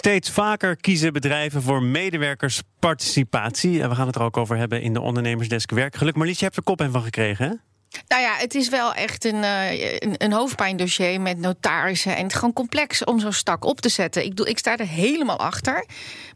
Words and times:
Steeds 0.00 0.30
vaker 0.30 0.76
kiezen 0.76 1.12
bedrijven 1.12 1.62
voor 1.62 1.82
medewerkersparticipatie. 1.82 3.82
En 3.82 3.88
we 3.88 3.94
gaan 3.94 4.06
het 4.06 4.16
er 4.16 4.22
ook 4.22 4.36
over 4.36 4.56
hebben 4.56 4.82
in 4.82 4.92
de 4.92 5.00
Ondernemersdesk 5.00 5.70
Werkgeluk. 5.70 6.16
Marlies, 6.16 6.38
je 6.38 6.44
hebt 6.44 6.56
er 6.56 6.62
kop 6.62 6.80
en 6.80 6.92
van 6.92 7.02
gekregen, 7.02 7.48
hè? 7.48 7.54
Nou 8.08 8.22
ja, 8.22 8.36
het 8.36 8.54
is 8.54 8.68
wel 8.68 8.94
echt 8.94 9.24
een, 9.24 9.34
uh, 9.34 9.98
een, 9.98 10.14
een, 10.16 10.32
hoofdpijndossier 10.32 11.20
met 11.20 11.38
notarissen. 11.38 12.16
En 12.16 12.22
het 12.22 12.32
is 12.32 12.38
gewoon 12.38 12.52
complex 12.52 13.04
om 13.04 13.20
zo'n 13.20 13.32
stak 13.32 13.64
op 13.64 13.80
te 13.80 13.88
zetten. 13.88 14.24
Ik, 14.24 14.36
doe, 14.36 14.48
ik 14.48 14.58
sta 14.58 14.76
er 14.76 14.86
helemaal 14.86 15.38
achter. 15.38 15.86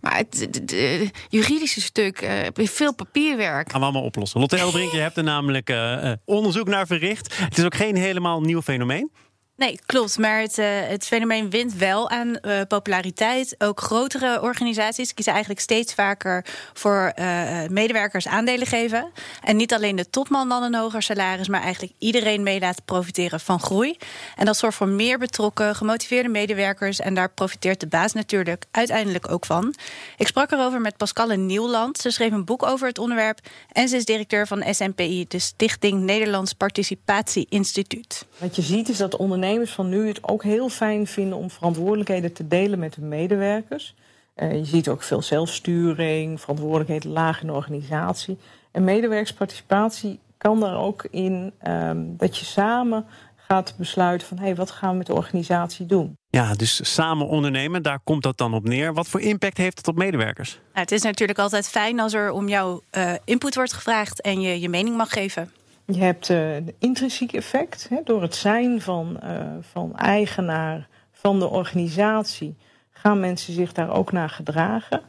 Maar 0.00 0.16
het 0.16 0.48
de, 0.62 1.10
juridische 1.28 1.80
stuk, 1.80 2.22
uh, 2.22 2.30
veel 2.54 2.94
papierwerk. 2.94 3.70
Gaan 3.70 3.80
we 3.80 3.86
allemaal 3.86 4.04
oplossen. 4.04 4.40
Lotte 4.40 4.56
Elbrink, 4.56 4.92
je 4.92 4.98
hebt 4.98 5.16
er 5.16 5.24
namelijk 5.24 5.70
uh, 5.70 6.12
onderzoek 6.24 6.68
naar 6.68 6.86
verricht. 6.86 7.38
Het 7.38 7.58
is 7.58 7.64
ook 7.64 7.74
geen 7.74 7.96
helemaal 7.96 8.40
nieuw 8.40 8.62
fenomeen. 8.62 9.10
Nee, 9.56 9.78
klopt. 9.86 10.18
Maar 10.18 10.40
het, 10.40 10.58
uh, 10.58 10.66
het 10.68 11.06
fenomeen 11.06 11.50
wint 11.50 11.74
wel 11.74 12.10
aan 12.10 12.38
uh, 12.42 12.60
populariteit. 12.68 13.54
Ook 13.58 13.80
grotere 13.80 14.42
organisaties 14.42 15.14
kiezen 15.14 15.32
eigenlijk 15.32 15.62
steeds 15.62 15.94
vaker 15.94 16.44
voor 16.72 17.12
uh, 17.18 17.48
medewerkers 17.68 18.26
aandelen 18.26 18.66
geven. 18.66 19.10
En 19.42 19.56
niet 19.56 19.74
alleen 19.74 19.96
de 19.96 20.10
topman 20.10 20.48
dan 20.48 20.62
een 20.62 20.74
hoger 20.74 21.02
salaris, 21.02 21.48
maar 21.48 21.62
eigenlijk 21.62 21.92
iedereen 21.98 22.42
mee 22.42 22.60
laten 22.60 22.84
profiteren 22.84 23.40
van 23.40 23.60
groei. 23.60 23.96
En 24.36 24.44
dat 24.44 24.56
zorgt 24.56 24.76
voor 24.76 24.88
meer 24.88 25.18
betrokken, 25.18 25.74
gemotiveerde 25.74 26.28
medewerkers. 26.28 27.00
En 27.00 27.14
daar 27.14 27.30
profiteert 27.30 27.80
de 27.80 27.86
baas 27.86 28.12
natuurlijk 28.12 28.64
uiteindelijk 28.70 29.30
ook 29.30 29.46
van. 29.46 29.74
Ik 30.16 30.26
sprak 30.26 30.52
erover 30.52 30.80
met 30.80 30.96
Pascalle 30.96 31.36
Nieuwland. 31.36 31.98
Ze 31.98 32.10
schreef 32.10 32.32
een 32.32 32.44
boek 32.44 32.62
over 32.62 32.88
het 32.88 32.98
onderwerp. 32.98 33.38
En 33.72 33.88
ze 33.88 33.96
is 33.96 34.04
directeur 34.04 34.46
van 34.46 34.64
SNPI, 34.70 35.24
de 35.28 35.38
Stichting 35.38 36.00
Nederlands 36.00 36.52
Participatie 36.52 37.46
Instituut. 37.48 38.26
Wat 38.38 38.56
je 38.56 38.62
ziet 38.62 38.88
is 38.88 38.96
dat 38.96 39.16
ondernemers 39.16 39.42
ondernemers 39.44 39.74
van 39.74 39.88
nu 39.88 40.08
het 40.08 40.28
ook 40.28 40.42
heel 40.42 40.68
fijn 40.68 41.06
vinden 41.06 41.38
om 41.38 41.50
verantwoordelijkheden 41.50 42.32
te 42.32 42.48
delen 42.48 42.78
met 42.78 42.94
hun 42.94 43.08
medewerkers. 43.08 43.94
Uh, 44.36 44.52
je 44.52 44.64
ziet 44.64 44.88
ook 44.88 45.02
veel 45.02 45.22
zelfsturing, 45.22 46.40
verantwoordelijkheid 46.40 47.04
laag 47.04 47.40
in 47.40 47.46
de 47.46 47.52
organisatie. 47.52 48.38
En 48.72 48.84
medewerkersparticipatie 48.84 50.18
kan 50.38 50.60
daar 50.60 50.76
ook 50.76 51.06
in 51.10 51.52
um, 51.68 52.16
dat 52.16 52.36
je 52.36 52.44
samen 52.44 53.06
gaat 53.36 53.74
besluiten 53.78 54.28
van 54.28 54.38
hé, 54.38 54.44
hey, 54.44 54.54
wat 54.54 54.70
gaan 54.70 54.90
we 54.90 54.96
met 54.96 55.06
de 55.06 55.14
organisatie 55.14 55.86
doen? 55.86 56.16
Ja, 56.28 56.54
dus 56.54 56.94
samen 56.94 57.28
ondernemen, 57.28 57.82
daar 57.82 58.00
komt 58.04 58.22
dat 58.22 58.38
dan 58.38 58.54
op 58.54 58.64
neer. 58.64 58.94
Wat 58.94 59.08
voor 59.08 59.20
impact 59.20 59.56
heeft 59.56 59.78
het 59.78 59.88
op 59.88 59.96
medewerkers? 59.96 60.52
Nou, 60.52 60.64
het 60.72 60.92
is 60.92 61.02
natuurlijk 61.02 61.38
altijd 61.38 61.68
fijn 61.68 62.00
als 62.00 62.14
er 62.14 62.30
om 62.30 62.48
jouw 62.48 62.82
uh, 62.96 63.12
input 63.24 63.54
wordt 63.54 63.72
gevraagd 63.72 64.20
en 64.20 64.40
je 64.40 64.60
je 64.60 64.68
mening 64.68 64.96
mag 64.96 65.10
geven. 65.10 65.50
Je 65.86 65.98
hebt 65.98 66.28
uh, 66.28 66.54
een 66.54 66.74
intrinsiek 66.78 67.32
effect. 67.32 67.86
Hè, 67.88 68.00
door 68.04 68.22
het 68.22 68.34
zijn 68.34 68.80
van, 68.80 69.20
uh, 69.24 69.30
van 69.60 69.96
eigenaar 69.96 70.88
van 71.12 71.38
de 71.38 71.48
organisatie 71.48 72.56
gaan 72.90 73.20
mensen 73.20 73.52
zich 73.52 73.72
daar 73.72 73.90
ook 73.90 74.12
naar 74.12 74.30
gedragen. 74.30 75.00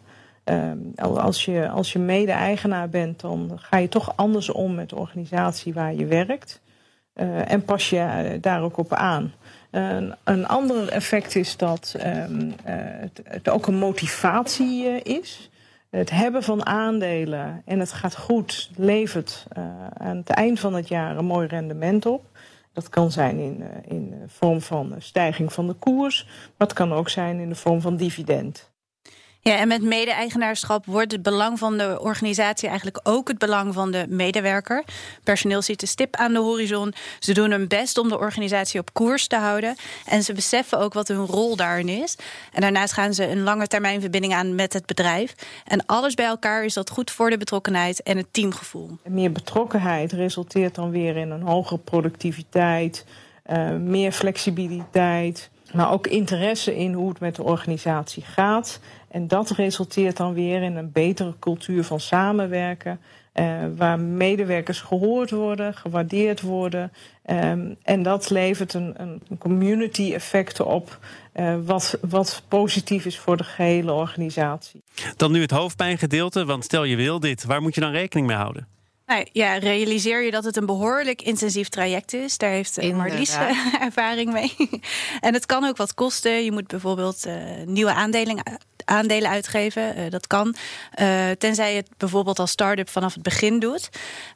Uh, 0.45 0.71
als 0.97 1.45
je, 1.45 1.69
als 1.69 1.93
je 1.93 1.99
mede-eigenaar 1.99 2.89
bent, 2.89 3.19
dan 3.19 3.51
ga 3.55 3.77
je 3.77 3.89
toch 3.89 4.17
anders 4.17 4.49
om 4.49 4.75
met 4.75 4.89
de 4.89 4.95
organisatie 4.95 5.73
waar 5.73 5.93
je 5.93 6.05
werkt. 6.05 6.61
Uh, 7.15 7.51
en 7.51 7.65
pas 7.65 7.89
je 7.89 8.37
daar 8.41 8.61
ook 8.61 8.77
op 8.77 8.93
aan. 8.93 9.33
een 10.23 10.47
ander 10.47 10.89
effect 10.89 11.35
is 11.35 11.57
dat 11.57 11.95
ehm, 11.99 12.51
het, 12.63 13.21
het, 13.23 13.49
ook 13.49 13.67
een 13.67 13.77
motivatie 13.77 15.03
is 15.03 15.49
het 15.97 16.09
hebben 16.09 16.43
van 16.43 16.65
aandelen 16.65 17.61
en 17.65 17.79
het 17.79 17.91
gaat 17.91 18.17
goed, 18.17 18.69
levert 18.75 19.45
uh, 19.57 19.63
aan 19.93 20.17
het 20.17 20.29
eind 20.29 20.59
van 20.59 20.73
het 20.73 20.87
jaar 20.87 21.17
een 21.17 21.25
mooi 21.25 21.47
rendement 21.47 22.05
op. 22.05 22.25
Dat 22.73 22.89
kan 22.89 23.11
zijn 23.11 23.37
in, 23.37 23.61
uh, 23.61 23.67
in 23.97 24.13
vorm 24.27 24.61
van 24.61 24.95
stijging 24.97 25.53
van 25.53 25.67
de 25.67 25.73
koers, 25.73 26.25
maar 26.25 26.67
het 26.67 26.73
kan 26.73 26.93
ook 26.93 27.09
zijn 27.09 27.39
in 27.39 27.49
de 27.49 27.55
vorm 27.55 27.81
van 27.81 27.97
dividend. 27.97 28.73
Ja, 29.49 29.57
en 29.57 29.67
met 29.67 29.81
mede-eigenaarschap 29.81 30.85
wordt 30.85 31.11
het 31.11 31.23
belang 31.23 31.59
van 31.59 31.77
de 31.77 31.97
organisatie 32.01 32.67
eigenlijk 32.67 32.99
ook 33.03 33.27
het 33.27 33.37
belang 33.37 33.73
van 33.73 33.91
de 33.91 34.05
medewerker. 34.09 34.83
Personeel 35.23 35.61
ziet 35.61 35.79
de 35.79 35.85
stip 35.85 36.15
aan 36.15 36.33
de 36.33 36.39
horizon. 36.39 36.93
Ze 37.19 37.33
doen 37.33 37.51
hun 37.51 37.67
best 37.67 37.97
om 37.97 38.09
de 38.09 38.17
organisatie 38.17 38.79
op 38.79 38.93
koers 38.93 39.27
te 39.27 39.35
houden. 39.35 39.75
En 40.05 40.23
ze 40.23 40.33
beseffen 40.33 40.79
ook 40.79 40.93
wat 40.93 41.07
hun 41.07 41.25
rol 41.25 41.55
daarin 41.55 41.89
is. 41.89 42.17
En 42.53 42.61
daarnaast 42.61 42.93
gaan 42.93 43.13
ze 43.13 43.29
een 43.29 43.41
lange 43.41 43.67
termijn 43.67 44.01
verbinding 44.01 44.33
aan 44.33 44.55
met 44.55 44.73
het 44.73 44.85
bedrijf. 44.85 45.35
En 45.65 45.85
alles 45.85 46.13
bij 46.13 46.25
elkaar 46.25 46.65
is 46.65 46.73
dat 46.73 46.89
goed 46.89 47.11
voor 47.11 47.29
de 47.29 47.37
betrokkenheid 47.37 48.03
en 48.03 48.17
het 48.17 48.27
teamgevoel. 48.31 48.97
Meer 49.03 49.31
betrokkenheid 49.31 50.11
resulteert 50.11 50.75
dan 50.75 50.89
weer 50.91 51.17
in 51.17 51.31
een 51.31 51.41
hogere 51.41 51.79
productiviteit, 51.79 53.05
uh, 53.47 53.75
meer 53.75 54.11
flexibiliteit. 54.11 55.49
Maar 55.75 55.91
ook 55.91 56.07
interesse 56.07 56.75
in 56.75 56.93
hoe 56.93 57.09
het 57.09 57.19
met 57.19 57.35
de 57.35 57.43
organisatie 57.43 58.23
gaat. 58.23 58.79
En 59.07 59.27
dat 59.27 59.49
resulteert 59.49 60.17
dan 60.17 60.33
weer 60.33 60.63
in 60.63 60.75
een 60.75 60.91
betere 60.91 61.33
cultuur 61.39 61.83
van 61.83 61.99
samenwerken. 61.99 62.99
Uh, 63.33 63.63
waar 63.75 63.99
medewerkers 63.99 64.81
gehoord 64.81 65.31
worden, 65.31 65.73
gewaardeerd 65.73 66.41
worden. 66.41 66.91
Um, 67.29 67.75
en 67.83 68.03
dat 68.03 68.29
levert 68.29 68.73
een, 68.73 68.93
een 68.97 69.37
community 69.37 70.13
effect 70.13 70.59
op. 70.59 70.99
Uh, 71.33 71.55
wat, 71.65 71.97
wat 72.09 72.43
positief 72.47 73.05
is 73.05 73.19
voor 73.19 73.37
de 73.37 73.43
gehele 73.43 73.91
organisatie. 73.91 74.83
Dan 75.15 75.31
nu 75.31 75.41
het 75.41 75.51
hoofdpijngedeelte. 75.51 76.45
Want 76.45 76.63
stel 76.63 76.83
je 76.83 76.95
wil 76.95 77.19
dit, 77.19 77.43
waar 77.43 77.61
moet 77.61 77.75
je 77.75 77.81
dan 77.81 77.91
rekening 77.91 78.27
mee 78.27 78.37
houden? 78.37 78.67
Nou 79.05 79.25
ja, 79.31 79.57
realiseer 79.57 80.21
je 80.21 80.31
dat 80.31 80.43
het 80.43 80.57
een 80.57 80.65
behoorlijk 80.65 81.21
intensief 81.21 81.69
traject 81.69 82.13
is. 82.13 82.37
Daar 82.37 82.49
heeft 82.49 82.83
uh, 82.83 82.95
Marlies 82.95 83.35
ervaring 83.79 84.31
mee. 84.31 84.55
en 85.19 85.33
het 85.33 85.45
kan 85.45 85.63
ook 85.65 85.77
wat 85.77 85.93
kosten. 85.93 86.43
Je 86.43 86.51
moet 86.51 86.67
bijvoorbeeld 86.67 87.27
uh, 87.27 87.33
nieuwe 87.65 87.93
aandelen 87.93 88.43
aandelen 88.85 89.29
uitgeven. 89.29 89.97
Uh, 89.97 90.03
dat 90.09 90.27
kan. 90.27 90.55
Uh, 91.01 91.29
tenzij 91.31 91.69
je 91.69 91.77
het 91.77 91.89
bijvoorbeeld 91.97 92.39
als 92.39 92.51
start-up 92.51 92.89
vanaf 92.89 93.13
het 93.13 93.23
begin 93.23 93.59
doet. 93.59 93.89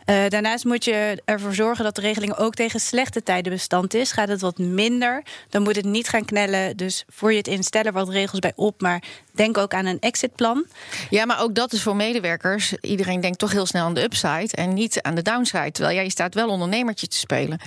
Uh, 0.05 0.27
daarnaast 0.27 0.65
moet 0.65 0.85
je 0.85 1.21
ervoor 1.25 1.53
zorgen 1.53 1.83
dat 1.83 1.95
de 1.95 2.01
regeling 2.01 2.35
ook 2.35 2.53
tegen 2.53 2.79
slechte 2.79 3.23
tijden 3.23 3.51
bestand 3.51 3.93
is. 3.93 4.11
Gaat 4.11 4.27
het 4.27 4.41
wat 4.41 4.57
minder, 4.57 5.23
dan 5.49 5.61
moet 5.61 5.75
het 5.75 5.85
niet 5.85 6.09
gaan 6.09 6.25
knellen. 6.25 6.77
Dus 6.77 7.03
voor 7.07 7.31
je 7.31 7.37
het 7.37 7.47
instellen 7.47 7.93
wat 7.93 8.09
regels 8.09 8.39
bij 8.39 8.53
op. 8.55 8.81
Maar 8.81 9.03
denk 9.31 9.57
ook 9.57 9.73
aan 9.73 9.85
een 9.85 9.99
exitplan. 9.99 10.65
Ja, 11.09 11.25
maar 11.25 11.41
ook 11.41 11.55
dat 11.55 11.73
is 11.73 11.81
voor 11.81 11.95
medewerkers. 11.95 12.73
Iedereen 12.81 13.21
denkt 13.21 13.39
toch 13.39 13.51
heel 13.51 13.65
snel 13.65 13.85
aan 13.85 13.93
de 13.93 14.03
upside 14.03 14.49
en 14.51 14.73
niet 14.73 15.01
aan 15.01 15.15
de 15.15 15.21
downside. 15.21 15.71
Terwijl 15.71 15.95
jij 15.95 16.09
staat 16.09 16.33
wel 16.33 16.49
ondernemertje 16.49 17.07
te 17.07 17.17
spelen. 17.17 17.59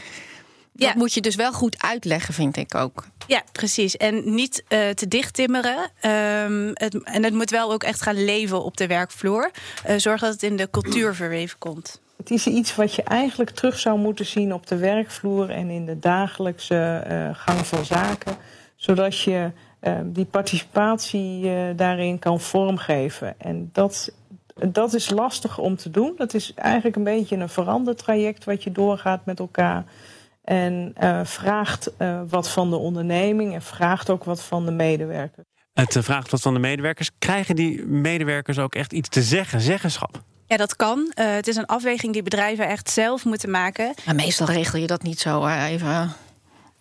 Dat 0.73 0.95
moet 0.95 1.13
je 1.13 1.21
dus 1.21 1.35
wel 1.35 1.53
goed 1.53 1.83
uitleggen, 1.83 2.35
vind 2.35 2.57
ik 2.57 2.75
ook. 2.75 3.05
Ja, 3.27 3.43
precies. 3.53 3.97
En 3.97 4.35
niet 4.35 4.65
uh, 4.69 4.89
te 4.89 5.09
dicht 5.09 5.35
timmeren. 5.35 5.91
Um, 6.47 6.71
het, 6.75 7.03
en 7.03 7.25
het 7.25 7.35
moet 7.35 7.51
wel 7.51 7.73
ook 7.73 7.83
echt 7.83 8.03
gaan 8.03 8.25
leven 8.25 8.65
op 8.65 8.77
de 8.77 8.87
werkvloer. 8.87 9.51
Uh, 9.89 9.99
zorg 9.99 10.21
dat 10.21 10.33
het 10.33 10.43
in 10.43 10.57
de 10.57 10.71
cultuur 10.71 11.15
verweven 11.23 11.59
komt. 11.59 12.01
Het 12.17 12.31
is 12.31 12.47
iets 12.47 12.75
wat 12.75 12.95
je 12.95 13.03
eigenlijk 13.03 13.51
terug 13.51 13.79
zou 13.79 13.99
moeten 13.99 14.27
zien 14.27 14.55
op 14.55 14.67
de 14.67 14.77
werkvloer 14.77 15.51
en 15.51 15.71
in 15.71 15.87
de 15.87 15.99
dagelijkse 15.99 17.05
uh, 17.11 17.29
gang 17.33 17.67
van 17.67 17.85
zaken. 17.85 18.37
Zodat 18.77 19.21
je 19.21 19.51
die 20.05 20.25
participatie 20.25 21.51
daarin 21.75 22.19
kan 22.19 22.41
vormgeven. 22.41 23.41
En 23.41 23.71
dat, 23.73 24.13
dat 24.55 24.95
is 24.95 25.11
lastig 25.11 25.59
om 25.59 25.77
te 25.77 25.91
doen. 25.91 26.13
Dat 26.17 26.35
is 26.35 26.55
eigenlijk 26.55 26.97
een 26.97 27.05
beetje 27.05 27.37
een 27.37 27.49
verandertraject 27.49 28.45
wat 28.45 28.63
je 28.63 28.73
doorgaat 28.73 29.25
met 29.27 29.39
elkaar. 29.39 29.85
En 30.43 30.95
uh, 31.03 31.21
vraagt 31.25 31.91
uh, 31.99 32.21
wat 32.29 32.49
van 32.51 32.71
de 32.71 32.77
onderneming 32.77 33.55
en 33.55 33.63
vraagt 33.63 34.11
ook 34.11 34.25
wat 34.25 34.43
van 34.43 34.65
de 34.65 34.71
medewerkers. 34.71 35.47
Het 35.73 35.95
uh, 35.95 36.03
vraagt 36.03 36.31
wat 36.31 36.41
van 36.41 36.55
de 36.55 36.61
medewerkers. 36.61 37.11
Krijgen 37.19 37.57
die 37.57 37.87
medewerkers 37.87 38.59
ook 38.59 38.75
echt 38.75 38.93
iets 38.93 39.09
te 39.09 39.23
zeggen, 39.23 39.61
zeggenschap? 39.61 40.23
Ja, 40.47 40.57
dat 40.57 40.77
kan. 40.77 41.13
het 41.15 41.49
is 41.49 41.57
een 41.57 41.67
afweging 41.67 42.13
die 42.13 42.23
bedrijven 42.23 42.69
echt 42.69 42.91
zelf 42.91 43.25
moeten 43.25 43.51
maken. 43.51 43.95
Maar 44.07 44.15
meestal 44.15 44.47
regel 44.47 44.79
je 44.79 44.87
dat 44.87 45.03
niet 45.03 45.21
zo 45.21 45.47
even. 45.47 46.13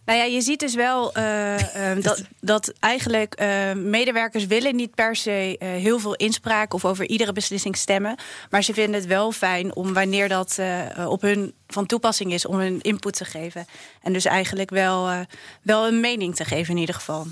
Nou 0.05 0.19
ja, 0.19 0.23
je 0.23 0.41
ziet 0.41 0.59
dus 0.59 0.75
wel 0.75 1.17
uh, 1.17 1.59
uh, 1.59 2.03
dat, 2.03 2.23
dat 2.39 2.73
eigenlijk 2.79 3.41
uh, 3.41 3.73
medewerkers 3.73 4.45
willen 4.45 4.75
niet 4.75 4.95
per 4.95 5.15
se 5.15 5.55
heel 5.59 5.99
veel 5.99 6.15
inspraak 6.15 6.73
of 6.73 6.85
over 6.85 7.07
iedere 7.07 7.33
beslissing 7.33 7.77
stemmen. 7.77 8.15
Maar 8.49 8.63
ze 8.63 8.73
vinden 8.73 8.99
het 8.99 9.05
wel 9.05 9.31
fijn 9.31 9.75
om 9.75 9.93
wanneer 9.93 10.29
dat 10.29 10.59
op 11.07 11.21
hun 11.21 11.53
van 11.67 11.85
toepassing 11.85 12.33
is, 12.33 12.45
om 12.45 12.55
hun 12.55 12.81
input 12.81 13.13
te 13.13 13.25
geven. 13.25 13.65
En 14.01 14.13
dus 14.13 14.25
eigenlijk 14.25 14.69
wel, 14.69 15.25
wel 15.61 15.87
een 15.87 15.99
mening 15.99 16.35
te 16.35 16.45
geven 16.45 16.73
in 16.73 16.79
ieder 16.79 16.95
geval. 16.95 17.27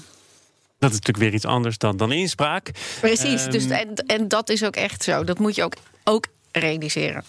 Dat 0.79 0.89
is 0.89 0.95
natuurlijk 0.95 1.17
weer 1.17 1.33
iets 1.33 1.45
anders 1.45 1.77
dan, 1.77 1.97
dan 1.97 2.11
inspraak. 2.11 2.71
Precies, 2.99 3.45
um, 3.45 3.51
dus, 3.51 3.65
en, 3.65 3.93
en 3.95 4.27
dat 4.27 4.49
is 4.49 4.63
ook 4.63 4.75
echt 4.75 5.03
zo. 5.03 5.23
Dat 5.23 5.39
moet 5.39 5.55
je 5.55 5.63
ook, 5.63 5.73
ook 6.03 6.27
realiseren. 6.51 7.23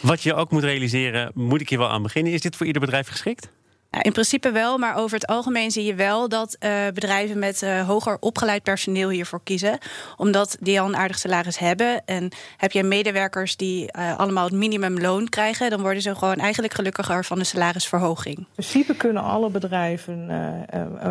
Wat 0.00 0.22
je 0.22 0.34
ook 0.34 0.50
moet 0.50 0.62
realiseren, 0.62 1.30
moet 1.34 1.60
ik 1.60 1.68
hier 1.68 1.78
wel 1.78 1.88
aan 1.88 2.02
beginnen. 2.02 2.32
Is 2.32 2.40
dit 2.40 2.56
voor 2.56 2.66
ieder 2.66 2.80
bedrijf 2.80 3.08
geschikt? 3.08 3.48
In 4.00 4.12
principe 4.12 4.50
wel, 4.50 4.78
maar 4.78 4.96
over 4.96 5.14
het 5.14 5.26
algemeen 5.26 5.70
zie 5.70 5.84
je 5.84 5.94
wel 5.94 6.28
dat 6.28 6.56
uh, 6.60 6.70
bedrijven 6.94 7.38
met 7.38 7.62
uh, 7.62 7.86
hoger 7.86 8.16
opgeleid 8.20 8.62
personeel 8.62 9.08
hiervoor 9.08 9.40
kiezen. 9.44 9.78
Omdat 10.16 10.56
die 10.60 10.80
al 10.80 10.86
een 10.86 10.96
aardig 10.96 11.18
salaris 11.18 11.58
hebben. 11.58 12.02
En 12.04 12.28
heb 12.56 12.72
je 12.72 12.82
medewerkers 12.82 13.56
die 13.56 13.90
uh, 13.98 14.18
allemaal 14.18 14.44
het 14.44 14.52
minimumloon 14.52 15.28
krijgen, 15.28 15.70
dan 15.70 15.80
worden 15.80 16.02
ze 16.02 16.14
gewoon 16.14 16.36
eigenlijk 16.36 16.74
gelukkiger 16.74 17.24
van 17.24 17.38
de 17.38 17.44
salarisverhoging. 17.44 18.36
In 18.36 18.46
principe 18.52 18.96
kunnen 18.96 19.22
alle 19.22 19.50
bedrijven 19.50 20.30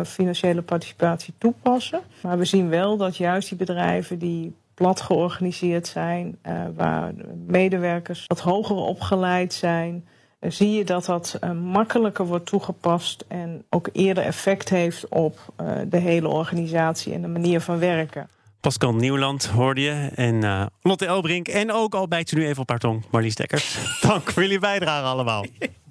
financiële 0.06 0.62
participatie 0.62 1.34
toepassen. 1.38 2.00
Maar 2.22 2.38
we 2.38 2.44
zien 2.44 2.68
wel 2.68 2.96
dat 2.96 3.16
juist 3.16 3.48
die 3.48 3.58
bedrijven 3.58 4.18
die 4.18 4.54
plat 4.74 5.00
georganiseerd 5.00 5.86
zijn, 5.86 6.38
waar 6.76 7.12
medewerkers 7.46 8.24
wat 8.26 8.40
hoger 8.40 8.76
opgeleid 8.76 9.54
zijn 9.54 10.06
zie 10.48 10.70
je 10.70 10.84
dat 10.84 11.04
dat 11.04 11.38
uh, 11.44 11.50
makkelijker 11.50 12.26
wordt 12.26 12.46
toegepast 12.46 13.24
en 13.28 13.64
ook 13.70 13.88
eerder 13.92 14.24
effect 14.24 14.68
heeft 14.68 15.08
op 15.08 15.38
uh, 15.60 15.72
de 15.86 15.98
hele 15.98 16.28
organisatie 16.28 17.12
en 17.12 17.22
de 17.22 17.28
manier 17.28 17.60
van 17.60 17.78
werken. 17.78 18.28
Pascal 18.60 18.94
Nieuwland 18.94 19.46
hoorde 19.46 19.80
je 19.80 20.10
en 20.14 20.34
uh, 20.34 20.66
Lotte 20.82 21.06
Elbrink 21.06 21.48
en 21.48 21.72
ook 21.72 21.94
al 21.94 22.08
bijt 22.08 22.30
je 22.30 22.36
nu 22.36 22.46
even 22.46 22.62
op 22.62 22.68
haar 22.68 22.78
tong, 22.78 23.04
Marlies 23.10 23.34
Dekkers. 23.34 23.76
Dank 24.00 24.30
voor 24.30 24.42
jullie 24.42 24.58
bijdrage 24.58 25.06
allemaal. 25.06 25.44